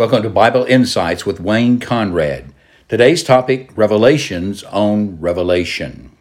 Welcome 0.00 0.22
to 0.22 0.30
Bible 0.30 0.64
Insights 0.64 1.26
with 1.26 1.40
Wayne 1.40 1.78
Conrad. 1.78 2.54
Today's 2.88 3.22
topic 3.22 3.70
Revelations 3.76 4.64
on 4.64 5.20
Revelation. 5.20 6.16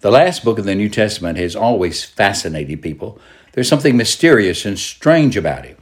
The 0.00 0.10
last 0.10 0.42
book 0.42 0.58
of 0.58 0.64
the 0.64 0.74
New 0.74 0.88
Testament 0.88 1.36
has 1.36 1.54
always 1.54 2.02
fascinated 2.02 2.80
people. 2.80 3.18
There's 3.52 3.68
something 3.68 3.94
mysterious 3.94 4.64
and 4.64 4.78
strange 4.78 5.36
about 5.36 5.66
it. 5.66 5.78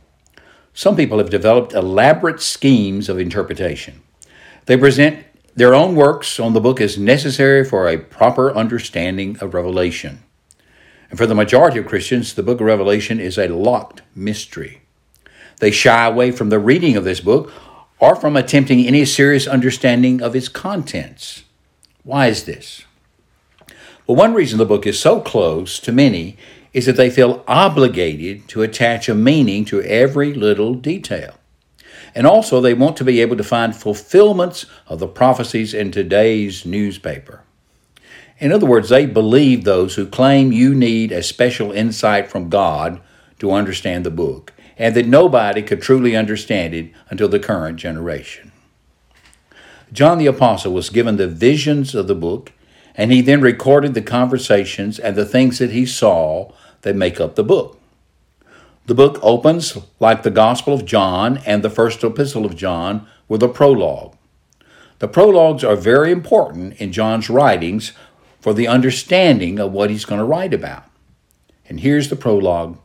Some 0.74 0.96
people 0.96 1.18
have 1.18 1.30
developed 1.30 1.75
elaborate 1.75 2.41
schemes 2.41 3.09
of 3.09 3.20
interpretation. 3.20 4.02
They 4.66 4.77
present 4.77 5.25
their 5.54 5.77
own 5.77 5.95
works 5.95 6.41
on 6.41 6.54
the 6.54 6.61
book 6.61 6.80
as 6.80 6.98
necessary 6.98 7.64
for 7.64 7.86
a 7.86 7.98
proper 7.98 8.52
understanding 8.52 9.38
of 9.41 9.54
Revelation. 9.54 10.25
And 11.09 11.16
for 11.16 11.27
the 11.27 11.36
majority 11.36 11.79
of 11.79 11.86
Christians, 11.86 12.34
the 12.34 12.43
book 12.43 12.59
of 12.61 12.66
Revelation 12.66 13.20
is 13.20 13.38
a 13.38 13.46
locked 13.46 14.02
mystery. 14.12 14.82
They 15.61 15.70
shy 15.70 16.06
away 16.06 16.32
from 16.32 16.48
the 16.48 16.58
reading 16.58 16.96
of 16.96 17.04
this 17.04 17.20
book 17.20 17.52
or 17.98 18.16
from 18.16 18.37
attempting 18.37 18.87
any 18.87 19.05
serious 19.05 19.46
understanding 19.46 20.20
of 20.20 20.34
its 20.34 20.48
contents. 20.48 21.45
Why 22.02 22.27
is 22.27 22.45
this? 22.45 22.84
Well, 24.06 24.16
one 24.16 24.34
reason 24.34 24.59
the 24.59 24.65
book 24.65 24.87
is 24.87 24.98
so 24.98 25.20
close 25.20 25.78
to 25.80 25.92
many 25.92 26.37
is 26.73 26.87
that 26.87 26.96
they 26.96 27.10
feel 27.10 27.45
obligated 27.46 28.48
to 28.48 28.62
attach 28.62 29.09
a 29.09 29.15
meaning 29.15 29.65
to 29.66 29.82
every 29.82 30.32
little 30.32 30.74
detail. 30.74 31.34
And 32.15 32.27
also, 32.27 32.60
they 32.60 32.74
want 32.74 32.96
to 32.96 33.04
be 33.04 33.20
able 33.20 33.37
to 33.37 33.45
find 33.45 33.77
fulfillments 33.77 34.66
of 34.88 34.98
the 34.98 35.06
prophecies 35.06 35.74
in 35.74 35.92
today's 35.92 36.65
newspaper. 36.65 37.42
In 38.38 38.51
other 38.51 38.66
words, 38.66 38.88
they 38.88 39.06
believe 39.06 39.62
those 39.62 39.95
who 39.95 40.06
claim 40.06 40.51
you 40.51 40.74
need 40.74 41.12
a 41.12 41.23
special 41.23 41.70
insight 41.70 42.30
from 42.30 42.48
God 42.48 43.01
to 43.38 43.52
understand 43.52 44.04
the 44.04 44.10
book 44.10 44.52
and 44.80 44.97
that 44.97 45.07
nobody 45.07 45.61
could 45.61 45.83
truly 45.83 46.16
understand 46.16 46.73
it 46.73 46.91
until 47.11 47.29
the 47.29 47.38
current 47.38 47.77
generation. 47.77 48.51
John 49.93 50.16
the 50.16 50.27
Apostle 50.27 50.73
was 50.73 50.88
given 50.88 51.18
the 51.18 51.29
visions 51.29 51.95
of 51.95 52.07
the 52.07 52.15
book, 52.15 52.52
and 52.95 53.13
he 53.13 53.21
then 53.21 53.43
recorded 53.43 53.93
the 53.93 54.01
conversations 54.01 54.99
and 54.99 55.15
the 55.15 55.27
things 55.27 55.59
that 55.59 55.73
he 55.73 55.85
saw 55.85 56.51
that 56.80 56.96
make 56.96 57.21
up 57.21 57.35
the 57.35 57.45
book. 57.45 57.79
The 58.87 58.95
book 58.95 59.19
opens 59.21 59.77
like 59.99 60.23
the 60.23 60.30
Gospel 60.30 60.73
of 60.73 60.87
John 60.87 61.37
and 61.45 61.63
the 61.63 61.69
first 61.69 62.02
epistle 62.02 62.47
of 62.47 62.57
John 62.57 63.07
with 63.29 63.43
a 63.43 63.49
prologue. 63.49 64.16
The 64.99 65.09
prologues 65.09 65.62
are 65.62 65.76
very 65.76 66.10
important 66.10 66.81
in 66.81 66.91
John's 66.91 67.28
writings 67.28 67.93
for 68.41 68.54
the 68.54 68.66
understanding 68.66 69.59
of 69.59 69.72
what 69.72 69.91
he's 69.91 70.06
going 70.06 70.21
to 70.21 70.25
write 70.25 70.54
about. 70.54 70.84
And 71.69 71.81
here's 71.81 72.09
the 72.09 72.16
prologue 72.16 72.78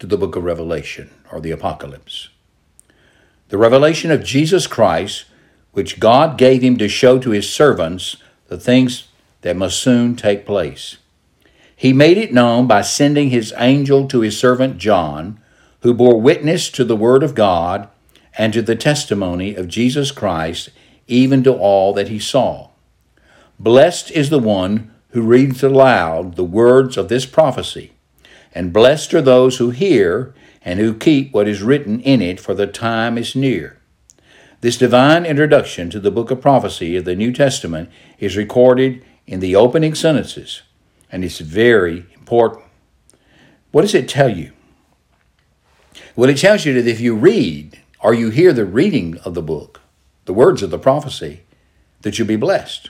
to 0.00 0.08
the 0.08 0.18
book 0.18 0.34
of 0.34 0.42
Revelation 0.42 1.10
or 1.32 1.40
the 1.40 1.50
Apocalypse. 1.50 2.28
The 3.48 3.58
revelation 3.58 4.10
of 4.10 4.24
Jesus 4.24 4.66
Christ, 4.66 5.26
which 5.72 6.00
God 6.00 6.38
gave 6.38 6.62
him 6.62 6.76
to 6.78 6.88
show 6.88 7.18
to 7.18 7.30
his 7.30 7.48
servants 7.48 8.16
the 8.48 8.58
things 8.58 9.08
that 9.42 9.56
must 9.56 9.78
soon 9.78 10.16
take 10.16 10.46
place. 10.46 10.96
He 11.76 11.92
made 11.92 12.18
it 12.18 12.32
known 12.32 12.66
by 12.66 12.82
sending 12.82 13.30
his 13.30 13.52
angel 13.58 14.08
to 14.08 14.20
his 14.20 14.38
servant 14.38 14.78
John, 14.78 15.40
who 15.80 15.94
bore 15.94 16.20
witness 16.20 16.70
to 16.70 16.84
the 16.84 16.96
word 16.96 17.22
of 17.22 17.34
God 17.34 17.88
and 18.38 18.52
to 18.52 18.62
the 18.62 18.76
testimony 18.76 19.54
of 19.54 19.68
Jesus 19.68 20.10
Christ, 20.10 20.70
even 21.06 21.44
to 21.44 21.52
all 21.52 21.92
that 21.92 22.08
he 22.08 22.18
saw. 22.18 22.70
Blessed 23.58 24.10
is 24.10 24.30
the 24.30 24.38
one 24.38 24.90
who 25.10 25.22
reads 25.22 25.62
aloud 25.62 26.36
the 26.36 26.44
words 26.44 26.96
of 26.96 27.08
this 27.08 27.26
prophecy 27.26 27.92
and 28.56 28.72
blessed 28.72 29.12
are 29.12 29.20
those 29.20 29.58
who 29.58 29.68
hear 29.68 30.34
and 30.62 30.80
who 30.80 30.94
keep 30.94 31.30
what 31.34 31.46
is 31.46 31.62
written 31.62 32.00
in 32.00 32.22
it, 32.22 32.40
for 32.40 32.54
the 32.54 32.66
time 32.66 33.18
is 33.18 33.36
near. 33.36 33.78
This 34.62 34.78
divine 34.78 35.26
introduction 35.26 35.90
to 35.90 36.00
the 36.00 36.10
book 36.10 36.30
of 36.30 36.40
prophecy 36.40 36.96
of 36.96 37.04
the 37.04 37.14
New 37.14 37.32
Testament 37.32 37.90
is 38.18 38.34
recorded 38.34 39.04
in 39.26 39.40
the 39.40 39.54
opening 39.54 39.94
sentences, 39.94 40.62
and 41.12 41.22
it's 41.22 41.38
very 41.38 42.06
important. 42.14 42.64
What 43.72 43.82
does 43.82 43.94
it 43.94 44.08
tell 44.08 44.34
you? 44.34 44.52
Well, 46.16 46.30
it 46.30 46.38
tells 46.38 46.64
you 46.64 46.72
that 46.80 46.90
if 46.90 46.98
you 46.98 47.14
read 47.14 47.78
or 48.00 48.14
you 48.14 48.30
hear 48.30 48.54
the 48.54 48.64
reading 48.64 49.18
of 49.18 49.34
the 49.34 49.42
book, 49.42 49.82
the 50.24 50.32
words 50.32 50.62
of 50.62 50.70
the 50.70 50.78
prophecy, 50.78 51.42
that 52.00 52.18
you'll 52.18 52.26
be 52.26 52.36
blessed. 52.36 52.88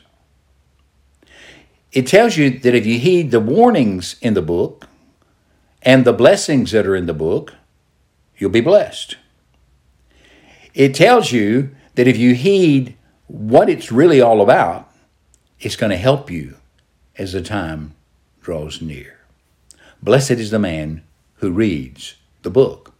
It 1.90 2.06
tells 2.06 2.36
you 2.36 2.56
that 2.60 2.74
if 2.76 2.86
you 2.86 3.00
heed 3.00 3.32
the 3.32 3.40
warnings 3.40 4.14
in 4.22 4.34
the 4.34 4.42
book, 4.42 4.86
and 5.82 6.04
the 6.04 6.12
blessings 6.12 6.72
that 6.72 6.86
are 6.86 6.96
in 6.96 7.06
the 7.06 7.14
book, 7.14 7.54
you'll 8.36 8.50
be 8.50 8.60
blessed. 8.60 9.16
It 10.74 10.94
tells 10.94 11.32
you 11.32 11.70
that 11.94 12.06
if 12.06 12.16
you 12.16 12.34
heed 12.34 12.96
what 13.26 13.68
it's 13.68 13.90
really 13.90 14.20
all 14.20 14.40
about, 14.40 14.90
it's 15.60 15.76
going 15.76 15.90
to 15.90 15.96
help 15.96 16.30
you 16.30 16.56
as 17.16 17.32
the 17.32 17.40
time 17.40 17.94
draws 18.40 18.82
near. 18.82 19.18
Blessed 20.02 20.32
is 20.32 20.50
the 20.50 20.58
man 20.58 21.02
who 21.36 21.50
reads 21.50 22.16
the 22.42 22.50
book, 22.50 22.92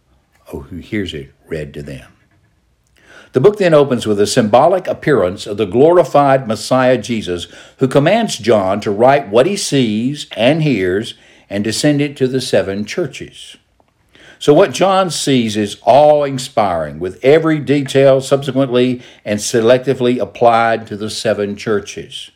or 0.51 0.63
who 0.63 0.77
hears 0.77 1.13
it 1.13 1.33
read 1.47 1.73
to 1.73 1.83
them. 1.83 2.11
The 3.33 3.41
book 3.41 3.57
then 3.57 3.73
opens 3.73 4.07
with 4.07 4.19
a 4.19 4.27
symbolic 4.27 4.87
appearance 4.87 5.45
of 5.45 5.57
the 5.57 5.65
glorified 5.65 6.47
Messiah 6.47 6.97
Jesus, 6.97 7.47
who 7.77 7.87
commands 7.87 8.37
John 8.37 8.81
to 8.81 8.91
write 8.91 9.29
what 9.29 9.45
he 9.45 9.55
sees 9.55 10.27
and 10.35 10.63
hears 10.63 11.13
and 11.49 11.63
to 11.63 11.73
send 11.73 12.01
it 12.01 12.17
to 12.17 12.27
the 12.27 12.41
seven 12.41 12.85
churches. 12.85 13.57
So, 14.39 14.53
what 14.53 14.71
John 14.71 15.09
sees 15.09 15.57
is 15.57 15.81
awe 15.83 16.23
inspiring, 16.23 16.99
with 16.99 17.23
every 17.23 17.59
detail 17.59 18.21
subsequently 18.21 19.01
and 19.25 19.39
selectively 19.39 20.19
applied 20.19 20.85
to 20.87 20.97
the 20.97 21.09
seven 21.09 21.55
churches. 21.55 22.29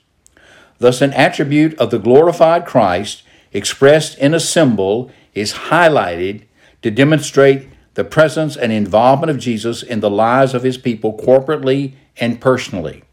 Thus, 0.79 1.01
an 1.01 1.13
attribute 1.13 1.77
of 1.77 1.91
the 1.91 1.99
glorified 1.99 2.65
Christ 2.65 3.21
expressed 3.53 4.17
in 4.17 4.33
a 4.33 4.39
symbol 4.39 5.11
is 5.35 5.53
highlighted 5.53 6.45
to 6.81 6.89
demonstrate 6.89 7.67
the 7.93 8.03
presence 8.03 8.57
and 8.57 8.71
involvement 8.71 9.29
of 9.29 9.37
Jesus 9.37 9.83
in 9.83 9.99
the 9.99 10.09
lives 10.09 10.55
of 10.55 10.63
his 10.63 10.79
people 10.79 11.17
corporately 11.17 11.93
and 12.17 12.41
personally. 12.41 13.03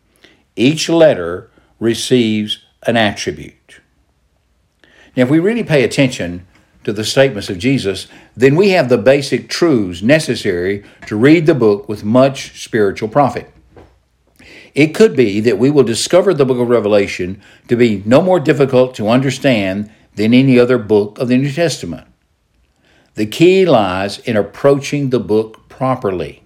Each 0.56 0.88
letter 0.88 1.50
receives 1.78 2.64
an 2.86 2.96
attribute. 2.96 3.57
Now, 5.18 5.24
if 5.24 5.30
we 5.30 5.40
really 5.40 5.64
pay 5.64 5.82
attention 5.82 6.46
to 6.84 6.92
the 6.92 7.02
statements 7.02 7.50
of 7.50 7.58
Jesus, 7.58 8.06
then 8.36 8.54
we 8.54 8.68
have 8.68 8.88
the 8.88 8.96
basic 8.96 9.48
truths 9.48 10.00
necessary 10.00 10.84
to 11.08 11.16
read 11.16 11.46
the 11.46 11.56
book 11.56 11.88
with 11.88 12.04
much 12.04 12.62
spiritual 12.62 13.08
profit. 13.08 13.52
It 14.76 14.94
could 14.94 15.16
be 15.16 15.40
that 15.40 15.58
we 15.58 15.70
will 15.70 15.82
discover 15.82 16.32
the 16.32 16.46
book 16.46 16.58
of 16.58 16.68
Revelation 16.68 17.42
to 17.66 17.74
be 17.74 18.00
no 18.06 18.22
more 18.22 18.38
difficult 18.38 18.94
to 18.94 19.08
understand 19.08 19.90
than 20.14 20.32
any 20.32 20.56
other 20.56 20.78
book 20.78 21.18
of 21.18 21.26
the 21.26 21.36
New 21.36 21.50
Testament. 21.50 22.06
The 23.14 23.26
key 23.26 23.66
lies 23.66 24.20
in 24.20 24.36
approaching 24.36 25.10
the 25.10 25.18
book 25.18 25.68
properly. 25.68 26.44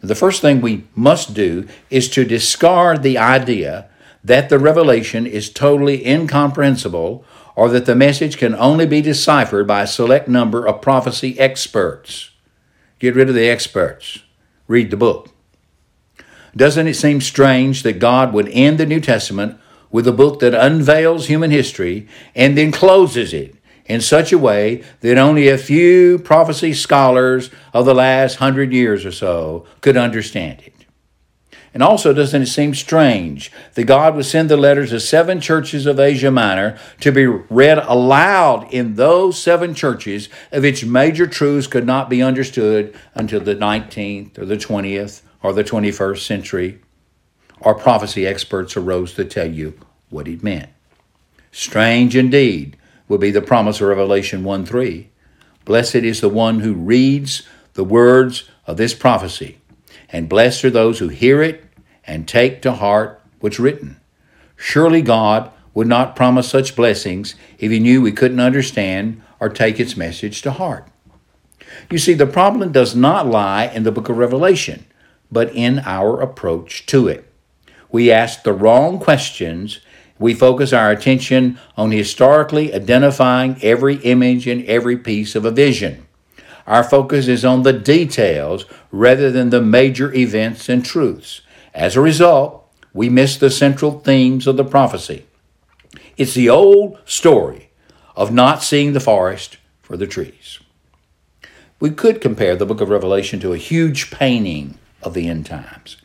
The 0.00 0.16
first 0.16 0.42
thing 0.42 0.60
we 0.60 0.88
must 0.96 1.34
do 1.34 1.68
is 1.88 2.08
to 2.08 2.24
discard 2.24 3.04
the 3.04 3.16
idea 3.16 3.88
that 4.24 4.48
the 4.48 4.58
revelation 4.58 5.26
is 5.26 5.50
totally 5.50 6.04
incomprehensible 6.04 7.24
or 7.56 7.68
that 7.68 7.86
the 7.86 7.94
message 7.94 8.36
can 8.36 8.54
only 8.54 8.86
be 8.86 9.00
deciphered 9.00 9.66
by 9.66 9.82
a 9.82 9.86
select 9.86 10.28
number 10.28 10.66
of 10.66 10.82
prophecy 10.82 11.38
experts. 11.38 12.30
Get 12.98 13.14
rid 13.14 13.28
of 13.28 13.34
the 13.34 13.48
experts. 13.48 14.20
Read 14.66 14.90
the 14.90 14.96
book. 14.96 15.30
Doesn't 16.56 16.86
it 16.86 16.94
seem 16.94 17.20
strange 17.20 17.82
that 17.82 17.98
God 17.98 18.32
would 18.32 18.48
end 18.48 18.78
the 18.78 18.86
New 18.86 19.00
Testament 19.00 19.58
with 19.90 20.06
a 20.06 20.12
book 20.12 20.40
that 20.40 20.54
unveils 20.54 21.26
human 21.26 21.50
history 21.50 22.08
and 22.34 22.56
then 22.56 22.72
closes 22.72 23.32
it 23.32 23.56
in 23.86 24.00
such 24.00 24.32
a 24.32 24.38
way 24.38 24.82
that 25.00 25.18
only 25.18 25.48
a 25.48 25.58
few 25.58 26.18
prophecy 26.18 26.72
scholars 26.72 27.50
of 27.72 27.84
the 27.84 27.94
last 27.94 28.36
hundred 28.36 28.72
years 28.72 29.04
or 29.04 29.12
so 29.12 29.66
could 29.80 29.96
understand 29.96 30.60
it? 30.64 30.73
And 31.74 31.82
also, 31.82 32.12
doesn't 32.12 32.42
it 32.42 32.46
seem 32.46 32.72
strange 32.72 33.50
that 33.74 33.84
God 33.84 34.14
would 34.14 34.26
send 34.26 34.48
the 34.48 34.56
letters 34.56 34.90
to 34.90 35.00
seven 35.00 35.40
churches 35.40 35.86
of 35.86 35.98
Asia 35.98 36.30
Minor 36.30 36.78
to 37.00 37.10
be 37.10 37.26
read 37.26 37.78
aloud 37.78 38.72
in 38.72 38.94
those 38.94 39.42
seven 39.42 39.74
churches, 39.74 40.28
of 40.52 40.62
which 40.62 40.86
major 40.86 41.26
truths 41.26 41.66
could 41.66 41.84
not 41.84 42.08
be 42.08 42.22
understood 42.22 42.94
until 43.16 43.40
the 43.40 43.56
19th 43.56 44.38
or 44.38 44.44
the 44.44 44.56
20th 44.56 45.22
or 45.42 45.52
the 45.52 45.64
21st 45.64 46.18
century? 46.18 46.78
Our 47.62 47.74
prophecy 47.74 48.24
experts 48.24 48.76
arose 48.76 49.14
to 49.14 49.24
tell 49.24 49.50
you 49.50 49.76
what 50.10 50.28
it 50.28 50.44
meant. 50.44 50.70
Strange 51.50 52.14
indeed 52.14 52.76
would 53.08 53.20
be 53.20 53.32
the 53.32 53.42
promise 53.42 53.80
of 53.80 53.88
Revelation 53.88 54.44
1 54.44 54.64
3. 54.64 55.08
Blessed 55.64 55.96
is 55.96 56.20
the 56.20 56.28
one 56.28 56.60
who 56.60 56.74
reads 56.74 57.42
the 57.72 57.84
words 57.84 58.48
of 58.64 58.76
this 58.76 58.94
prophecy 58.94 59.58
and 60.14 60.28
blessed 60.28 60.64
are 60.64 60.70
those 60.70 61.00
who 61.00 61.08
hear 61.08 61.42
it 61.42 61.63
and 62.06 62.26
take 62.26 62.62
to 62.62 62.72
heart 62.72 63.20
what's 63.40 63.60
written. 63.60 64.00
Surely 64.56 65.02
God 65.02 65.50
would 65.74 65.86
not 65.86 66.16
promise 66.16 66.48
such 66.48 66.76
blessings 66.76 67.34
if 67.58 67.70
he 67.70 67.80
knew 67.80 68.00
we 68.00 68.12
couldn't 68.12 68.40
understand 68.40 69.20
or 69.40 69.48
take 69.48 69.80
its 69.80 69.96
message 69.96 70.40
to 70.42 70.52
heart. 70.52 70.86
You 71.90 71.98
see, 71.98 72.14
the 72.14 72.26
problem 72.26 72.72
does 72.72 72.94
not 72.94 73.26
lie 73.26 73.66
in 73.66 73.82
the 73.82 73.92
book 73.92 74.08
of 74.08 74.16
Revelation, 74.16 74.86
but 75.30 75.52
in 75.54 75.80
our 75.80 76.20
approach 76.20 76.86
to 76.86 77.08
it. 77.08 77.30
We 77.90 78.10
ask 78.10 78.42
the 78.42 78.52
wrong 78.52 78.98
questions. 78.98 79.80
We 80.18 80.34
focus 80.34 80.72
our 80.72 80.90
attention 80.90 81.58
on 81.76 81.90
historically 81.90 82.72
identifying 82.72 83.58
every 83.62 83.96
image 83.96 84.46
and 84.46 84.64
every 84.66 84.96
piece 84.96 85.34
of 85.34 85.44
a 85.44 85.50
vision. 85.50 86.06
Our 86.66 86.84
focus 86.84 87.28
is 87.28 87.44
on 87.44 87.62
the 87.62 87.72
details 87.72 88.64
rather 88.90 89.30
than 89.30 89.50
the 89.50 89.60
major 89.60 90.14
events 90.14 90.68
and 90.68 90.84
truths. 90.84 91.42
As 91.74 91.96
a 91.96 92.00
result, 92.00 92.70
we 92.92 93.08
miss 93.08 93.36
the 93.36 93.50
central 93.50 93.98
themes 93.98 94.46
of 94.46 94.56
the 94.56 94.64
prophecy. 94.64 95.26
It's 96.16 96.34
the 96.34 96.48
old 96.48 96.98
story 97.04 97.70
of 98.14 98.32
not 98.32 98.62
seeing 98.62 98.92
the 98.92 99.00
forest 99.00 99.58
for 99.82 99.96
the 99.96 100.06
trees. 100.06 100.60
We 101.80 101.90
could 101.90 102.20
compare 102.20 102.54
the 102.54 102.64
book 102.64 102.80
of 102.80 102.88
Revelation 102.88 103.40
to 103.40 103.52
a 103.52 103.58
huge 103.58 104.12
painting 104.12 104.78
of 105.02 105.14
the 105.14 105.28
end 105.28 105.46
times. 105.46 105.96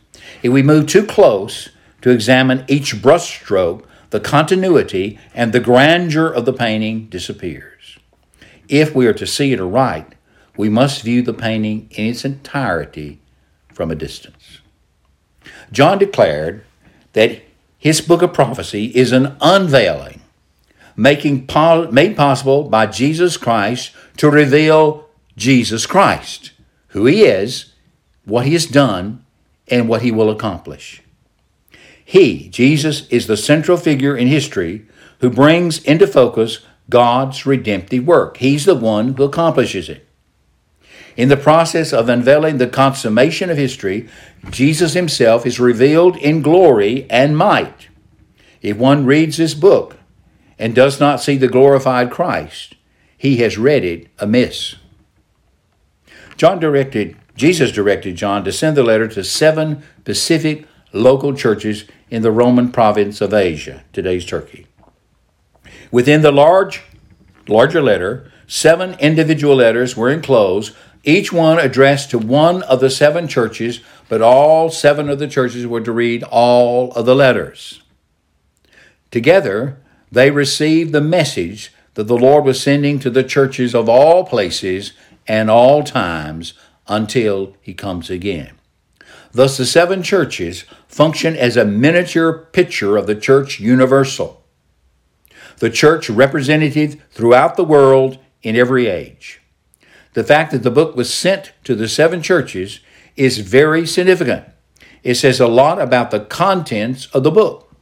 If 0.42 0.52
we 0.52 0.64
move 0.64 0.88
too 0.88 1.06
close 1.06 1.70
to 2.02 2.10
examine 2.10 2.66
each 2.68 2.96
brushstroke, 2.96 3.86
the 4.10 4.20
continuity 4.20 5.20
and 5.36 5.54
the 5.54 5.60
grandeur 5.60 6.28
of 6.28 6.46
the 6.46 6.54
painting 6.54 7.08
disappears. 7.10 8.00
If 8.68 8.96
we 8.96 9.06
are 9.06 9.14
to 9.14 9.28
see 9.28 9.54
it 9.54 9.60
aright, 9.60 10.16
we 10.58 10.68
must 10.68 11.04
view 11.04 11.22
the 11.22 11.34
painting 11.34 11.88
in 11.92 12.08
its 12.08 12.26
entirety 12.26 13.22
from 13.72 13.92
a 13.92 13.96
distance. 13.96 14.39
John 15.72 15.98
declared 15.98 16.64
that 17.14 17.42
his 17.78 18.02
book 18.02 18.22
of 18.22 18.34
prophecy 18.34 18.86
is 18.88 19.12
an 19.12 19.38
unveiling, 19.42 20.22
making 20.96 21.48
po- 21.48 21.90
made 21.92 22.18
possible 22.18 22.64
by 22.64 22.88
Jesus 22.88 23.38
Christ 23.38 23.92
to 24.18 24.30
reveal 24.30 25.08
Jesus 25.38 25.86
Christ, 25.86 26.52
who 26.90 27.06
he 27.06 27.24
is, 27.24 27.74
what 28.26 28.46
he 28.46 28.54
has 28.54 28.66
done, 28.66 29.26
and 29.68 29.88
what 29.88 30.02
he 30.02 30.12
will 30.12 30.30
accomplish. 30.30 31.02
He, 32.04 32.50
Jesus, 32.50 33.08
is 33.10 33.28
the 33.28 33.38
central 33.38 33.78
figure 33.78 34.18
in 34.18 34.28
history 34.28 34.88
who 35.20 35.30
brings 35.30 35.82
into 35.84 36.08
focus 36.08 36.60
God's 36.90 37.46
redemptive 37.46 38.06
work. 38.06 38.38
He's 38.38 38.66
the 38.66 38.76
one 38.76 39.14
who 39.14 39.24
accomplishes 39.24 39.90
it. 39.90 40.09
In 41.20 41.28
the 41.28 41.36
process 41.36 41.92
of 41.92 42.08
unveiling 42.08 42.60
the 42.60 42.68
consummation 42.68 43.50
of 43.50 43.58
history, 43.58 44.08
Jesus 44.50 44.94
himself 44.94 45.46
is 45.46 45.60
revealed 45.60 46.16
in 46.16 46.42
glory 46.42 47.06
and 47.10 47.36
might. 47.36 47.90
If 48.62 48.78
one 48.78 49.06
reads 49.06 49.36
this 49.36 49.54
book 49.54 49.98
and 50.58 50.74
does 50.74 50.98
not 50.98 51.20
see 51.20 51.36
the 51.36 51.50
glorified 51.50 52.10
Christ, 52.10 52.76
he 53.18 53.36
has 53.40 53.58
read 53.58 53.84
it 53.84 54.08
amiss. 54.20 54.78
John 56.38 56.58
directed, 56.58 57.18
Jesus 57.36 57.74
directed 57.74 58.16
John 58.16 58.46
to 58.46 58.54
send 58.54 58.78
the 58.78 58.84
letter 58.84 59.10
to 59.10 59.22
seven 59.22 59.84
Pacific 60.06 60.66
local 60.94 61.34
churches 61.36 61.84
in 62.10 62.22
the 62.22 62.32
Roman 62.32 62.72
province 62.72 63.20
of 63.20 63.34
Asia, 63.34 63.84
today's 63.92 64.26
Turkey. 64.26 64.68
Within 65.92 66.22
the 66.22 66.32
large, 66.32 66.82
larger 67.50 67.82
letter, 67.82 68.32
seven 68.48 68.96
individual 69.00 69.58
letters 69.58 69.98
were 69.98 70.10
enclosed, 70.10 70.74
each 71.04 71.32
one 71.32 71.60
addressed 71.60 72.12
to 72.12 72.20
one 72.20 72.62
of 72.64 72.82
the 72.82 72.90
seven 72.90 73.28
churches, 73.28 73.80
but 74.10 74.22
all 74.22 74.70
seven 74.70 75.10
of 75.10 75.20
the 75.20 75.28
churches 75.28 75.66
were 75.66 75.82
to 75.82 75.92
read 75.92 76.24
all 76.24 76.92
of 76.94 77.06
the 77.06 77.16
letters. 77.16 77.82
Together, 79.12 79.80
they 80.12 80.30
received 80.30 80.92
the 80.92 81.02
message 81.02 81.74
that 81.94 82.06
the 82.06 82.18
Lord 82.18 82.46
was 82.46 82.62
sending 82.62 83.00
to 83.00 83.10
the 83.10 83.24
churches 83.24 83.74
of 83.74 83.88
all 83.88 84.24
places 84.24 84.94
and 85.28 85.50
all 85.50 85.84
times 85.84 86.54
until 86.88 87.56
he 87.62 87.74
comes 87.74 88.10
again. 88.10 88.54
Thus, 89.32 89.58
the 89.58 89.66
seven 89.66 90.02
churches 90.02 90.66
function 90.88 91.36
as 91.36 91.56
a 91.56 91.66
miniature 91.66 92.34
picture 92.34 92.98
of 92.98 93.06
the 93.06 93.16
church 93.16 93.60
universal, 93.60 94.44
the 95.58 95.70
church 95.70 96.10
representative 96.10 97.02
throughout 97.12 97.56
the 97.56 97.64
world 97.64 98.18
in 98.42 98.56
every 98.56 98.88
age. 98.88 99.39
The 100.14 100.24
fact 100.24 100.52
that 100.52 100.64
the 100.64 100.72
book 100.72 100.96
was 100.96 101.14
sent 101.14 101.54
to 101.64 101.76
the 101.76 101.88
seven 101.88 102.22
churches 102.22 102.80
is 103.16 103.40
very 103.40 103.86
significant. 103.86 104.46
It 105.04 105.16
says 105.16 105.40
a 105.40 105.48
lot 105.48 105.80
about 105.80 106.12
the 106.12 106.20
contents 106.20 107.08
of 107.08 107.24
the 107.24 107.32
book. 107.32 107.74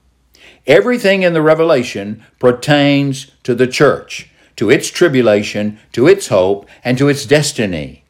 Everything 0.65 1.23
in 1.23 1.33
the 1.33 1.41
Revelation 1.41 2.23
pertains 2.39 3.31
to 3.43 3.55
the 3.55 3.67
church, 3.67 4.29
to 4.57 4.69
its 4.69 4.89
tribulation, 4.89 5.79
to 5.93 6.07
its 6.07 6.27
hope, 6.27 6.67
and 6.83 6.97
to 6.97 7.07
its 7.07 7.25
destiny. 7.25 8.03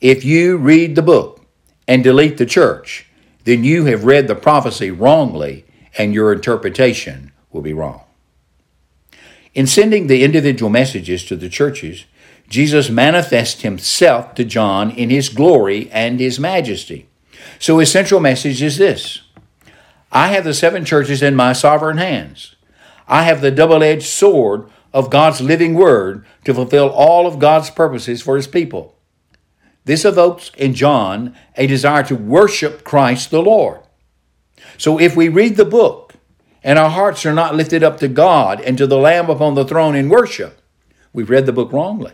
If 0.00 0.24
you 0.24 0.56
read 0.56 0.96
the 0.96 1.02
book 1.02 1.46
and 1.86 2.02
delete 2.02 2.38
the 2.38 2.46
church, 2.46 3.06
then 3.44 3.62
you 3.62 3.84
have 3.84 4.04
read 4.04 4.26
the 4.26 4.34
prophecy 4.34 4.90
wrongly 4.90 5.64
and 5.96 6.12
your 6.12 6.32
interpretation 6.32 7.32
will 7.52 7.62
be 7.62 7.72
wrong. 7.72 8.02
In 9.54 9.66
sending 9.66 10.06
the 10.06 10.22
individual 10.22 10.68
messages 10.68 11.24
to 11.26 11.36
the 11.36 11.48
churches, 11.48 12.04
Jesus 12.48 12.90
manifests 12.90 13.62
himself 13.62 14.34
to 14.34 14.44
John 14.44 14.90
in 14.90 15.10
his 15.10 15.28
glory 15.28 15.90
and 15.90 16.20
his 16.20 16.38
majesty. 16.38 17.08
So 17.58 17.78
his 17.78 17.90
central 17.90 18.20
message 18.20 18.62
is 18.62 18.76
this 18.76 19.22
I 20.12 20.28
have 20.28 20.44
the 20.44 20.54
seven 20.54 20.84
churches 20.84 21.22
in 21.22 21.34
my 21.34 21.52
sovereign 21.52 21.98
hands. 21.98 22.54
I 23.08 23.22
have 23.22 23.40
the 23.40 23.50
double 23.50 23.82
edged 23.82 24.06
sword 24.06 24.68
of 24.92 25.10
God's 25.10 25.40
living 25.40 25.74
word 25.74 26.24
to 26.44 26.54
fulfill 26.54 26.88
all 26.88 27.26
of 27.26 27.38
God's 27.38 27.70
purposes 27.70 28.22
for 28.22 28.36
his 28.36 28.46
people. 28.46 28.96
This 29.84 30.04
evokes 30.04 30.50
in 30.56 30.74
John 30.74 31.36
a 31.56 31.66
desire 31.66 32.02
to 32.04 32.16
worship 32.16 32.82
Christ 32.82 33.30
the 33.30 33.42
Lord. 33.42 33.80
So 34.78 34.98
if 34.98 35.14
we 35.14 35.28
read 35.28 35.56
the 35.56 35.64
book 35.64 36.14
and 36.64 36.78
our 36.78 36.90
hearts 36.90 37.24
are 37.24 37.32
not 37.32 37.54
lifted 37.54 37.82
up 37.82 37.98
to 37.98 38.08
God 38.08 38.60
and 38.60 38.76
to 38.78 38.86
the 38.86 38.98
Lamb 38.98 39.30
upon 39.30 39.54
the 39.54 39.64
throne 39.64 39.94
in 39.94 40.08
worship, 40.08 40.60
we've 41.12 41.30
read 41.30 41.46
the 41.46 41.52
book 41.52 41.72
wrongly. 41.72 42.12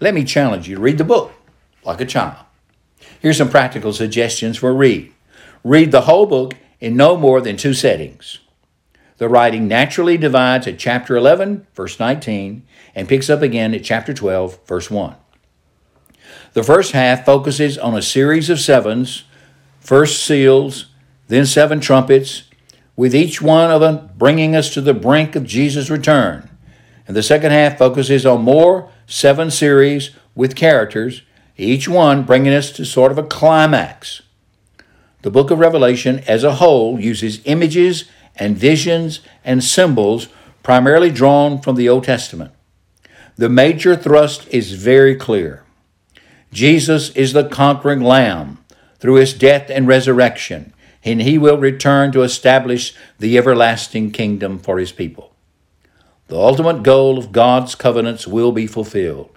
Let 0.00 0.14
me 0.14 0.24
challenge 0.24 0.66
you 0.66 0.76
to 0.76 0.80
read 0.80 0.98
the 0.98 1.04
book 1.04 1.32
like 1.84 2.00
a 2.00 2.06
child. 2.06 2.46
Here's 3.20 3.36
some 3.36 3.50
practical 3.50 3.92
suggestions 3.92 4.56
for 4.56 4.74
read. 4.74 5.12
Read 5.62 5.92
the 5.92 6.02
whole 6.02 6.26
book 6.26 6.54
in 6.80 6.96
no 6.96 7.16
more 7.16 7.40
than 7.42 7.58
two 7.58 7.74
settings. 7.74 8.38
The 9.18 9.28
writing 9.28 9.68
naturally 9.68 10.16
divides 10.16 10.66
at 10.66 10.78
chapter 10.78 11.14
11, 11.14 11.66
verse 11.74 12.00
19, 12.00 12.66
and 12.94 13.08
picks 13.08 13.28
up 13.28 13.42
again 13.42 13.74
at 13.74 13.84
chapter 13.84 14.14
12, 14.14 14.66
verse 14.66 14.90
1. 14.90 15.14
The 16.54 16.62
first 16.62 16.92
half 16.92 17.26
focuses 17.26 17.76
on 17.76 17.94
a 17.94 18.00
series 18.00 18.48
of 18.48 18.58
sevens, 18.58 19.24
first 19.78 20.24
seals, 20.24 20.86
then 21.28 21.44
seven 21.44 21.80
trumpets, 21.80 22.44
with 22.96 23.14
each 23.14 23.42
one 23.42 23.70
of 23.70 23.82
them 23.82 24.10
bringing 24.16 24.56
us 24.56 24.72
to 24.72 24.80
the 24.80 24.94
brink 24.94 25.36
of 25.36 25.44
Jesus' 25.44 25.90
return. 25.90 26.48
And 27.06 27.14
the 27.14 27.22
second 27.22 27.52
half 27.52 27.76
focuses 27.76 28.24
on 28.24 28.42
more 28.42 28.90
seven 29.10 29.50
series 29.50 30.10
with 30.34 30.54
characters, 30.54 31.22
each 31.56 31.88
one 31.88 32.22
bringing 32.22 32.54
us 32.54 32.70
to 32.70 32.84
sort 32.84 33.12
of 33.12 33.18
a 33.18 33.24
climax. 33.24 34.22
The 35.22 35.30
book 35.30 35.50
of 35.50 35.58
Revelation 35.58 36.20
as 36.26 36.44
a 36.44 36.54
whole 36.54 36.98
uses 36.98 37.40
images 37.44 38.04
and 38.36 38.56
visions 38.56 39.20
and 39.44 39.62
symbols 39.62 40.28
primarily 40.62 41.10
drawn 41.10 41.60
from 41.60 41.76
the 41.76 41.88
Old 41.88 42.04
Testament. 42.04 42.52
The 43.36 43.48
major 43.48 43.96
thrust 43.96 44.46
is 44.48 44.72
very 44.72 45.16
clear. 45.16 45.64
Jesus 46.52 47.10
is 47.10 47.32
the 47.32 47.48
conquering 47.48 48.00
lamb 48.00 48.64
through 48.98 49.14
his 49.14 49.34
death 49.34 49.70
and 49.70 49.88
resurrection, 49.88 50.72
and 51.04 51.20
he 51.22 51.36
will 51.36 51.58
return 51.58 52.12
to 52.12 52.22
establish 52.22 52.94
the 53.18 53.36
everlasting 53.36 54.12
kingdom 54.12 54.58
for 54.58 54.78
his 54.78 54.92
people. 54.92 55.29
The 56.30 56.38
ultimate 56.38 56.84
goal 56.84 57.18
of 57.18 57.32
God's 57.32 57.74
covenants 57.74 58.24
will 58.24 58.52
be 58.52 58.68
fulfilled. 58.68 59.36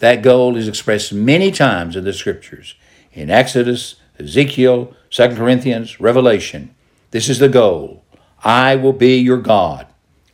That 0.00 0.20
goal 0.20 0.56
is 0.56 0.68
expressed 0.68 1.10
many 1.10 1.50
times 1.50 1.96
in 1.96 2.04
the 2.04 2.12
scriptures 2.12 2.74
in 3.14 3.30
Exodus, 3.30 3.94
Ezekiel, 4.18 4.94
2 5.08 5.28
Corinthians, 5.36 6.00
Revelation. 6.00 6.74
This 7.12 7.30
is 7.30 7.38
the 7.38 7.48
goal. 7.48 8.04
I 8.42 8.76
will 8.76 8.92
be 8.92 9.16
your 9.16 9.38
God, 9.38 9.86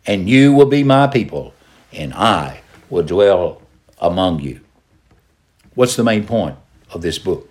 and 0.04 0.28
you 0.28 0.52
will 0.52 0.66
be 0.66 0.82
my 0.82 1.06
people, 1.06 1.54
and 1.92 2.12
I 2.12 2.62
will 2.88 3.04
dwell 3.04 3.62
among 4.00 4.40
you. 4.40 4.62
What's 5.76 5.94
the 5.94 6.02
main 6.02 6.26
point 6.26 6.56
of 6.90 7.02
this 7.02 7.20
book? 7.20 7.48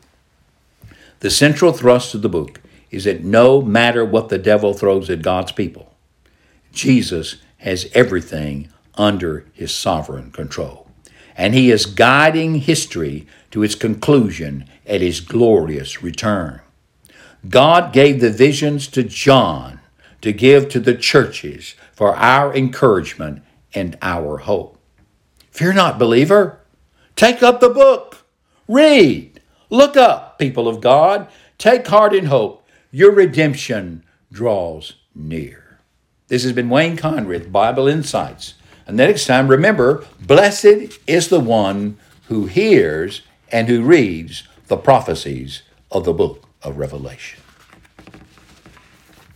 The 1.22 1.30
central 1.30 1.72
thrust 1.72 2.14
of 2.14 2.24
the 2.24 2.28
book 2.28 2.60
is 2.92 3.06
that 3.06 3.24
no 3.24 3.62
matter 3.62 4.04
what 4.04 4.28
the 4.28 4.38
devil 4.38 4.74
throws 4.74 5.10
at 5.10 5.22
God's 5.22 5.54
people, 5.54 5.94
Jesus 6.74 7.38
has 7.60 7.90
everything 7.94 8.70
under 8.96 9.46
his 9.54 9.74
sovereign 9.74 10.32
control. 10.32 10.88
And 11.38 11.54
he 11.54 11.72
is 11.72 11.86
guiding 11.86 12.56
history 12.56 13.28
to 13.52 13.64
its 13.64 13.76
conclusion 13.76 14.66
at 14.86 15.02
his 15.02 15.22
glorious 15.22 16.04
return. 16.04 16.62
God 17.48 17.94
gave 17.94 18.20
the 18.20 18.30
visions 18.30 18.88
to 18.90 19.04
John 19.04 19.80
to 20.22 20.34
give 20.34 20.68
to 20.70 20.80
the 20.80 20.96
churches 20.96 21.76
for 21.94 22.16
our 22.16 22.54
encouragement 22.54 23.44
and 23.74 23.98
our 24.02 24.40
hope. 24.40 24.78
Fear 25.52 25.74
not, 25.74 26.00
believer. 26.00 26.60
Take 27.16 27.42
up 27.42 27.60
the 27.60 27.70
book. 27.70 28.26
Read. 28.68 29.42
Look 29.70 29.96
up, 29.96 30.40
people 30.40 30.68
of 30.68 30.82
God. 30.82 31.28
Take 31.58 31.88
heart 31.88 32.14
and 32.14 32.28
hope. 32.28 32.66
Your 32.92 33.12
redemption 33.12 34.04
draws 34.32 34.96
near. 35.14 35.69
This 36.30 36.44
has 36.44 36.54
been 36.54 36.70
Wayne 36.70 36.96
Conrad, 36.96 37.52
Bible 37.52 37.88
Insights. 37.88 38.54
And 38.86 38.96
next 38.96 39.26
time, 39.26 39.48
remember, 39.48 40.06
blessed 40.22 41.00
is 41.08 41.30
the 41.30 41.40
one 41.40 41.98
who 42.28 42.46
hears 42.46 43.24
and 43.52 43.68
who 43.68 43.82
reads 43.82 44.44
the 44.68 44.78
prophecies 44.78 45.64
of 45.92 46.06
the 46.06 46.14
book 46.14 46.48
of 46.62 46.78
Revelation. 46.78 47.42